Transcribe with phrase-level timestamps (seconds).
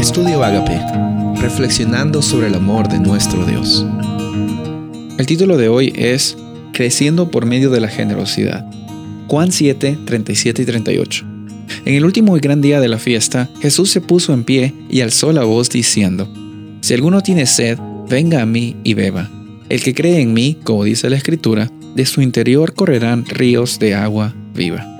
[0.00, 0.80] Estudio Agape,
[1.42, 3.84] reflexionando sobre el amor de nuestro Dios.
[5.18, 6.38] El título de hoy es
[6.72, 8.64] Creciendo por medio de la generosidad.
[9.28, 11.26] Juan 7, 37 y 38.
[11.84, 15.02] En el último y gran día de la fiesta, Jesús se puso en pie y
[15.02, 16.26] alzó la voz diciendo,
[16.80, 17.78] Si alguno tiene sed,
[18.08, 19.30] venga a mí y beba.
[19.68, 23.94] El que cree en mí, como dice la Escritura, de su interior correrán ríos de
[23.94, 24.99] agua viva.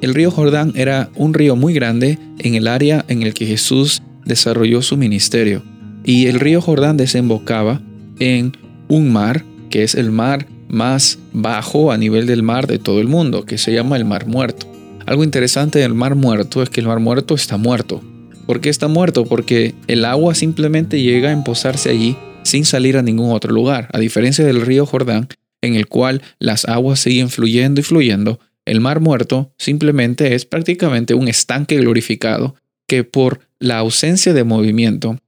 [0.00, 4.02] El río Jordán era un río muy grande en el área en el que Jesús
[4.24, 5.62] desarrolló su ministerio,
[6.04, 7.80] y el río Jordán desembocaba
[8.20, 8.56] en
[8.86, 13.08] un mar, que es el mar más bajo a nivel del mar de todo el
[13.08, 14.66] mundo, que se llama el Mar Muerto.
[15.04, 18.00] Algo interesante del Mar Muerto es que el Mar Muerto está muerto.
[18.46, 19.24] ¿Por qué está muerto?
[19.24, 23.98] Porque el agua simplemente llega a emposarse allí sin salir a ningún otro lugar, a
[23.98, 25.28] diferencia del río Jordán,
[25.60, 31.14] en el cual las aguas siguen fluyendo y fluyendo el mar muerto simplemente es prácticamente
[31.14, 32.54] un estanque glorificado
[32.86, 35.18] que por la ausencia de movimiento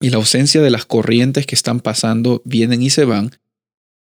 [0.00, 3.30] y la ausencia de las corrientes que están pasando, vienen y se van,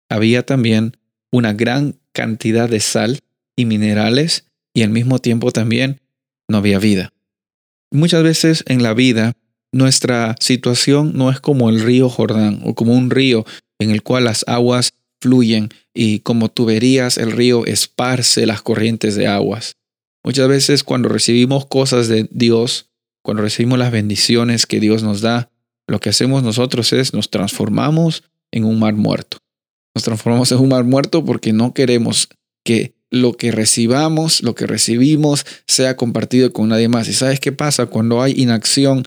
[0.08, 0.96] había también
[1.30, 3.20] una gran cantidad de sal
[3.56, 6.00] y minerales y al mismo tiempo también
[6.48, 7.12] no había vida.
[7.90, 9.32] Muchas veces en la vida
[9.72, 13.44] nuestra situación no es como el río Jordán o como un río
[13.78, 19.26] en el cual las aguas fluyen y como tuberías el río esparce las corrientes de
[19.26, 19.76] aguas.
[20.24, 22.90] Muchas veces cuando recibimos cosas de Dios,
[23.22, 25.50] cuando recibimos las bendiciones que Dios nos da,
[25.86, 29.38] lo que hacemos nosotros es nos transformamos en un mar muerto.
[29.94, 32.28] Nos transformamos en un mar muerto porque no queremos
[32.64, 37.08] que lo que recibamos, lo que recibimos, sea compartido con nadie más.
[37.08, 37.86] ¿Y sabes qué pasa?
[37.86, 39.06] Cuando hay inacción,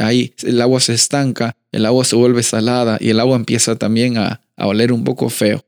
[0.00, 4.16] ahí el agua se estanca, el agua se vuelve salada y el agua empieza también
[4.16, 5.64] a, a oler un poco feo.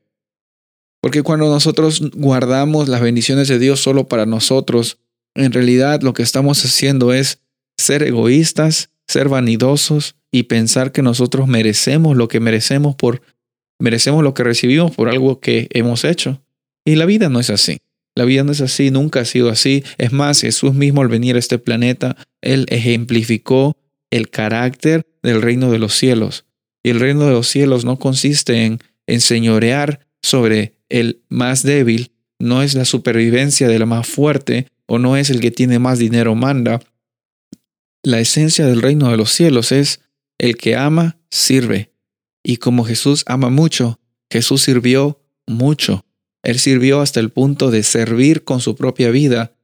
[1.01, 4.97] Porque cuando nosotros guardamos las bendiciones de Dios solo para nosotros,
[5.35, 7.39] en realidad lo que estamos haciendo es
[7.77, 13.21] ser egoístas, ser vanidosos y pensar que nosotros merecemos lo que merecemos por
[13.79, 16.41] merecemos lo que recibimos por algo que hemos hecho.
[16.85, 17.79] Y la vida no es así.
[18.15, 19.83] La vida no es así, nunca ha sido así.
[19.97, 23.75] Es más, Jesús mismo al venir a este planeta, Él ejemplificó
[24.09, 26.44] el carácter del reino de los cielos.
[26.85, 32.61] Y el reino de los cielos no consiste en enseñorear sobre el más débil, no
[32.61, 36.35] es la supervivencia de la más fuerte o no es el que tiene más dinero
[36.35, 36.79] manda.
[38.03, 40.01] La esencia del reino de los cielos es
[40.37, 41.91] el que ama, sirve.
[42.43, 46.05] Y como Jesús ama mucho, Jesús sirvió mucho.
[46.43, 49.55] Él sirvió hasta el punto de servir con su propia vida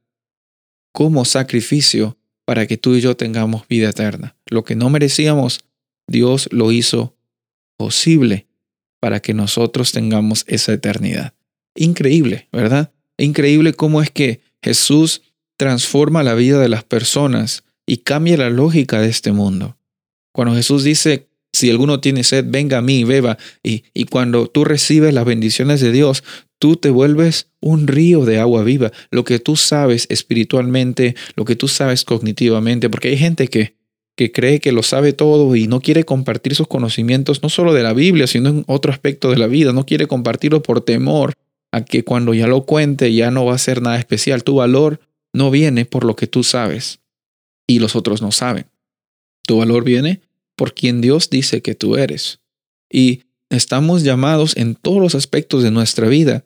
[0.92, 4.34] como sacrificio para que tú y yo tengamos vida eterna.
[4.46, 5.60] Lo que no merecíamos,
[6.06, 7.16] Dios lo hizo
[7.76, 8.46] posible
[9.00, 11.34] para que nosotros tengamos esa eternidad.
[11.74, 12.92] Increíble, ¿verdad?
[13.18, 15.22] Increíble cómo es que Jesús
[15.56, 19.76] transforma la vida de las personas y cambia la lógica de este mundo.
[20.32, 24.64] Cuando Jesús dice, si alguno tiene sed, venga a mí beba, y, y cuando tú
[24.64, 26.24] recibes las bendiciones de Dios,
[26.58, 31.56] tú te vuelves un río de agua viva, lo que tú sabes espiritualmente, lo que
[31.56, 33.74] tú sabes cognitivamente, porque hay gente que
[34.16, 37.82] que cree que lo sabe todo y no quiere compartir sus conocimientos, no solo de
[37.82, 41.32] la Biblia, sino en otro aspecto de la vida, no quiere compartirlo por temor
[41.72, 44.44] a que cuando ya lo cuente ya no va a ser nada especial.
[44.44, 45.00] Tu valor
[45.32, 47.00] no viene por lo que tú sabes
[47.66, 48.66] y los otros no saben.
[49.46, 50.20] Tu valor viene
[50.56, 52.40] por quien Dios dice que tú eres.
[52.90, 56.44] Y estamos llamados en todos los aspectos de nuestra vida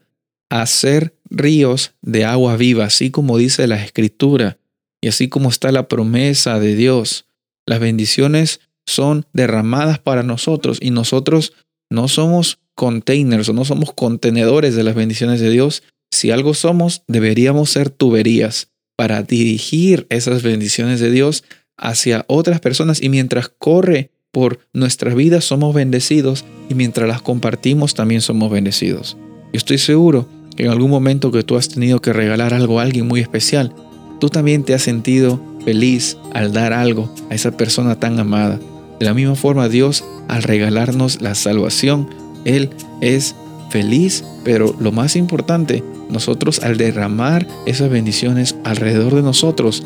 [0.49, 4.59] a ser ríos de agua viva, así como dice la Escritura
[5.01, 7.27] y así como está la promesa de Dios
[7.67, 11.53] las bendiciones son derramadas para nosotros y nosotros
[11.91, 15.83] no somos containers o no somos contenedores de las bendiciones de Dios.
[16.11, 21.45] Si algo somos, deberíamos ser tuberías para dirigir esas bendiciones de Dios
[21.77, 27.95] hacia otras personas y mientras corre por nuestras vidas somos bendecidos y mientras las compartimos
[27.95, 29.17] también somos bendecidos.
[29.53, 32.83] Yo estoy seguro que en algún momento que tú has tenido que regalar algo a
[32.83, 33.75] alguien muy especial,
[34.21, 38.59] tú también te has sentido feliz al dar algo a esa persona tan amada.
[38.99, 42.09] De la misma forma, Dios, al regalarnos la salvación,
[42.45, 42.71] Él
[43.03, 43.35] es
[43.69, 49.85] feliz, pero lo más importante, nosotros al derramar esas bendiciones alrededor de nosotros,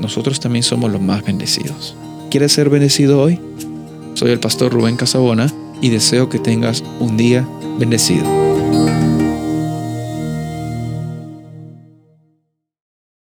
[0.00, 1.96] nosotros también somos los más bendecidos.
[2.30, 3.40] ¿Quieres ser bendecido hoy?
[4.14, 7.48] Soy el pastor Rubén Casabona y deseo que tengas un día
[7.78, 8.45] bendecido.